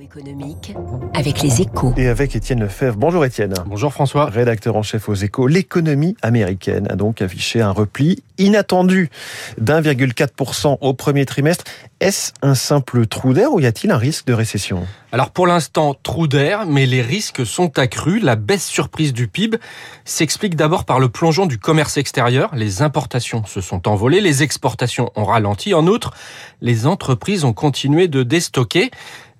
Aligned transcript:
économique 0.00 0.74
avec 1.14 1.42
les 1.42 1.60
échos. 1.60 1.92
Et 1.96 2.08
avec 2.08 2.34
Étienne 2.34 2.60
Lefebvre. 2.60 2.96
Bonjour 2.96 3.24
Étienne. 3.24 3.54
Bonjour 3.66 3.92
François. 3.92 4.26
Rédacteur 4.26 4.76
en 4.76 4.82
chef 4.82 5.08
aux 5.08 5.14
échos. 5.14 5.46
L'économie 5.46 6.16
américaine 6.22 6.86
a 6.90 6.96
donc 6.96 7.22
affiché 7.22 7.60
un 7.60 7.70
repli 7.70 8.22
inattendu 8.38 9.10
d'1,4% 9.58 10.78
au 10.80 10.94
premier 10.94 11.26
trimestre. 11.26 11.64
Est-ce 12.00 12.32
un 12.42 12.54
simple 12.54 13.06
trou 13.06 13.32
d'air 13.32 13.52
ou 13.52 13.60
y 13.60 13.66
a-t-il 13.66 13.92
un 13.92 13.96
risque 13.96 14.26
de 14.26 14.32
récession? 14.32 14.86
Alors 15.12 15.30
pour 15.30 15.46
l'instant, 15.46 15.94
trou 16.02 16.26
d'air, 16.26 16.66
mais 16.66 16.86
les 16.86 17.02
risques 17.02 17.44
sont 17.46 17.78
accrus. 17.78 18.22
La 18.22 18.36
baisse 18.36 18.66
surprise 18.66 19.12
du 19.12 19.28
PIB 19.28 19.58
s'explique 20.04 20.56
d'abord 20.56 20.84
par 20.84 20.98
le 20.98 21.08
plongeon 21.08 21.46
du 21.46 21.58
commerce 21.58 21.96
extérieur. 21.96 22.50
Les 22.54 22.82
importations 22.82 23.44
se 23.44 23.60
sont 23.60 23.86
envolées, 23.88 24.20
les 24.20 24.42
exportations 24.42 25.10
ont 25.16 25.24
ralenti. 25.24 25.74
En 25.74 25.86
outre, 25.86 26.12
les 26.60 26.86
entreprises 26.86 27.44
ont 27.44 27.52
continué 27.52 28.08
de 28.08 28.22
déstocker 28.22 28.90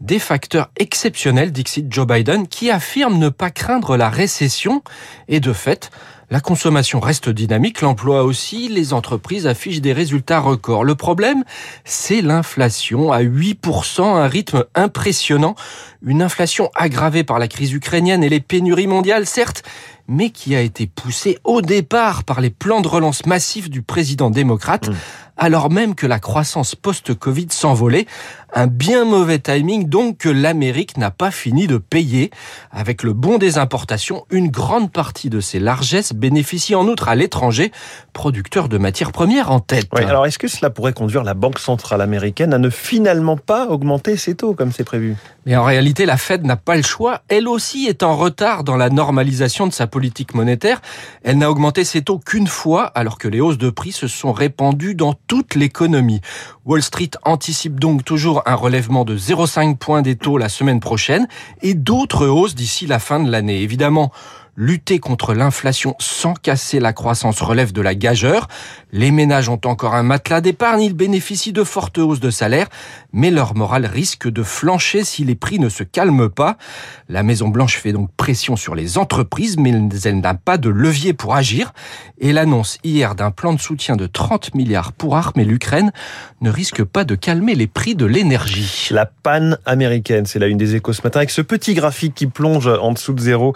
des 0.02 0.18
facteurs 0.18 0.70
exceptionnels, 0.76 1.52
dixit 1.52 1.86
Joe 1.90 2.06
Biden, 2.06 2.48
qui 2.48 2.70
affirme 2.70 3.18
ne 3.18 3.29
pas 3.29 3.50
craindre 3.50 3.96
la 3.96 4.10
récession. 4.10 4.82
Et 5.29 5.38
de 5.38 5.52
fait, 5.52 5.90
la 6.29 6.40
consommation 6.40 6.98
reste 6.98 7.29
dynamique, 7.29 7.82
l'emploi 7.82 8.24
aussi, 8.24 8.68
les 8.68 8.94
entreprises 8.94 9.46
affichent 9.46 9.80
des 9.80 9.93
résultats 9.93 10.40
records. 10.40 10.82
Le 10.82 10.96
problème, 10.96 11.44
c'est 11.84 12.20
l'inflation 12.20 13.12
à 13.12 13.22
8%, 13.22 14.02
un 14.02 14.26
rythme 14.26 14.64
impressionnant. 14.74 15.54
Une 16.04 16.21
inflation 16.21 16.71
aggravée 16.74 17.22
par 17.22 17.38
la 17.38 17.46
crise 17.46 17.72
ukrainienne 17.72 18.24
et 18.24 18.29
les 18.29 18.40
pénuries 18.40 18.88
mondiales, 18.88 19.26
certes, 19.26 19.62
mais 20.12 20.30
qui 20.30 20.54
a 20.54 20.61
été 20.61 20.86
poussée 20.86 21.39
au 21.44 21.62
départ 21.62 22.25
par 22.25 22.40
les 22.40 22.50
plans 22.50 22.80
de 22.80 22.89
relance 22.89 23.26
massifs 23.26 23.71
du 23.71 23.82
président 23.82 24.30
démocrate. 24.30 24.88
Mmh 24.88 24.94
alors 25.36 25.71
même 25.71 25.94
que 25.94 26.07
la 26.07 26.18
croissance 26.18 26.75
post-Covid 26.75 27.48
s'envolait. 27.50 28.07
Un 28.54 28.66
bien 28.66 29.04
mauvais 29.04 29.38
timing 29.38 29.88
donc 29.88 30.18
que 30.18 30.29
l'Amérique 30.29 30.98
n'a 30.98 31.11
pas 31.11 31.30
fini 31.30 31.66
de 31.66 31.79
payer. 31.79 32.30
Avec 32.70 33.02
le 33.02 33.14
bon 33.14 33.38
des 33.38 33.56
importations, 33.56 34.27
une 34.30 34.50
grande 34.50 34.92
partie 34.92 35.30
de 35.30 35.40
ces 35.40 35.58
largesses 35.58 36.12
bénéficie 36.12 36.74
en 36.74 36.86
outre 36.86 37.08
à 37.08 37.14
l'étranger, 37.14 37.72
producteur 38.12 38.68
de 38.68 38.77
matières 38.77 39.10
premières 39.10 39.50
en 39.50 39.60
tête. 39.60 39.88
alors 39.94 40.27
est-ce 40.27 40.38
que 40.38 40.48
cela 40.48 40.70
pourrait 40.70 40.92
conduire 40.92 41.24
la 41.24 41.34
Banque 41.34 41.58
centrale 41.58 42.02
américaine 42.02 42.52
à 42.52 42.58
ne 42.58 42.68
finalement 42.68 43.38
pas 43.38 43.66
augmenter 43.66 44.16
ses 44.16 44.34
taux 44.34 44.55
comme 44.55 44.70
c'est 44.70 44.84
prévu? 44.84 45.16
Mais 45.44 45.56
en 45.56 45.64
réalité, 45.64 46.06
la 46.06 46.16
Fed 46.16 46.44
n'a 46.44 46.56
pas 46.56 46.76
le 46.76 46.82
choix. 46.82 47.22
Elle 47.28 47.48
aussi 47.48 47.86
est 47.86 48.02
en 48.02 48.16
retard 48.16 48.62
dans 48.62 48.76
la 48.76 48.90
normalisation 48.90 49.66
de 49.66 49.72
sa 49.72 49.86
politique 49.86 50.34
monétaire. 50.34 50.80
Elle 51.24 51.38
n'a 51.38 51.50
augmenté 51.50 51.84
ses 51.84 52.02
taux 52.02 52.18
qu'une 52.18 52.46
fois 52.46 52.84
alors 52.84 53.18
que 53.18 53.26
les 53.26 53.40
hausses 53.40 53.58
de 53.58 53.70
prix 53.70 53.92
se 53.92 54.06
sont 54.06 54.32
répandues 54.32 54.94
dans 54.94 55.14
toute 55.26 55.56
l'économie. 55.56 56.20
Wall 56.64 56.82
Street 56.82 57.10
anticipe 57.24 57.80
donc 57.80 58.04
toujours 58.04 58.42
un 58.46 58.54
relèvement 58.54 59.04
de 59.04 59.16
0,5 59.18 59.76
points 59.76 60.02
des 60.02 60.14
taux 60.14 60.38
la 60.38 60.48
semaine 60.48 60.78
prochaine 60.78 61.26
et 61.60 61.74
d'autres 61.74 62.28
hausses 62.28 62.54
d'ici 62.54 62.86
la 62.86 63.00
fin 63.00 63.18
de 63.18 63.30
l'année. 63.30 63.62
Évidemment, 63.62 64.12
Lutter 64.55 64.98
contre 64.98 65.33
l'inflation 65.33 65.95
sans 65.98 66.34
casser 66.34 66.78
la 66.78 66.92
croissance 66.92 67.41
relève 67.41 67.72
de 67.72 67.81
la 67.81 67.95
gageure. 67.95 68.48
Les 68.92 69.11
ménages 69.11 69.48
ont 69.48 69.61
encore 69.64 69.95
un 69.95 70.03
matelas 70.03 70.42
d'épargne, 70.42 70.83
ils 70.83 70.95
bénéficient 70.95 71.55
de 71.55 71.64
fortes 71.64 71.97
hausses 71.97 72.20
de 72.20 72.31
salaire, 72.31 72.69
mais 73.14 73.30
leur 73.30 73.55
morale 73.55 73.86
risque 73.86 74.28
de 74.28 74.42
flancher 74.42 75.05
si 75.05 75.25
les 75.25 75.36
prix 75.36 75.58
ne 75.58 75.70
se 75.70 75.84
calment 75.84 76.28
pas. 76.28 76.58
La 77.08 77.23
Maison 77.23 77.48
Blanche 77.48 77.78
fait 77.78 77.92
donc 77.92 78.11
pression 78.14 78.56
sur 78.56 78.75
les 78.75 78.98
entreprises, 78.98 79.56
mais 79.56 79.73
elle 80.05 80.20
n'a 80.20 80.34
pas 80.34 80.58
de 80.58 80.69
levier 80.69 81.14
pour 81.14 81.34
agir. 81.34 81.73
Et 82.19 82.34
l'annonce 82.34 82.77
hier 82.84 83.14
d'un 83.14 83.30
plan 83.30 83.55
de 83.55 83.61
soutien 83.61 83.97
de 83.97 84.06
30 84.06 84.55
milliards 84.55 84.92
pour 84.92 85.17
armer 85.17 85.47
l'Ukraine 85.47 85.92
ne 86.42 86.50
risque 86.50 86.84
pas 86.84 87.05
de 87.05 87.14
calmer 87.14 87.55
les 87.55 87.67
prix 87.67 87.95
de 87.95 88.05
l'énergie. 88.05 88.89
La 88.91 89.06
panne 89.06 89.56
américaine, 89.64 90.27
c'est 90.27 90.39
la 90.39 90.48
une 90.48 90.58
des 90.58 90.75
échos 90.75 90.92
ce 90.92 91.00
matin, 91.00 91.20
avec 91.20 91.30
ce 91.30 91.41
petit 91.41 91.73
graphique 91.73 92.14
qui 92.14 92.27
plonge 92.27 92.67
en 92.67 92.92
dessous 92.92 93.14
de 93.14 93.20
zéro. 93.20 93.55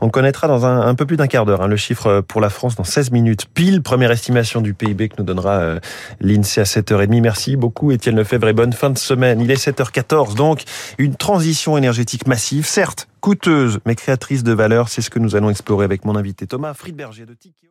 On 0.00 0.08
connaît 0.08 0.29
dans 0.32 0.66
un, 0.66 0.94
peu 0.94 1.06
plus 1.06 1.16
d'un 1.16 1.26
quart 1.26 1.44
d'heure. 1.44 1.62
Hein, 1.62 1.68
le 1.68 1.76
chiffre 1.76 2.20
pour 2.20 2.40
la 2.40 2.50
France 2.50 2.76
dans 2.76 2.84
16 2.84 3.10
minutes 3.10 3.46
pile. 3.52 3.82
Première 3.82 4.10
estimation 4.10 4.60
du 4.60 4.74
PIB 4.74 5.08
que 5.08 5.16
nous 5.18 5.24
donnera 5.24 5.60
euh, 5.60 5.80
l'INSEE 6.20 6.60
à 6.60 6.64
7h30. 6.64 7.20
Merci 7.20 7.56
beaucoup 7.56 7.92
Étienne 7.92 8.16
Lefebvre 8.16 8.48
et 8.48 8.52
bonne 8.52 8.72
fin 8.72 8.90
de 8.90 8.98
semaine. 8.98 9.40
Il 9.40 9.50
est 9.50 9.62
7h14 9.62 10.34
donc 10.34 10.62
une 10.98 11.14
transition 11.14 11.76
énergétique 11.76 12.26
massive, 12.26 12.66
certes 12.66 13.08
coûteuse 13.20 13.80
mais 13.86 13.94
créatrice 13.94 14.42
de 14.42 14.52
valeur. 14.52 14.88
C'est 14.88 15.02
ce 15.02 15.10
que 15.10 15.18
nous 15.18 15.36
allons 15.36 15.50
explorer 15.50 15.84
avec 15.84 16.04
mon 16.04 16.16
invité 16.16 16.46
Thomas 16.46 16.74
Friedberger 16.74 17.26
de 17.26 17.34
Tikeo. 17.34 17.68